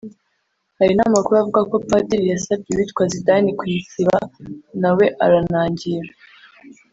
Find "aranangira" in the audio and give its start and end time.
5.25-6.11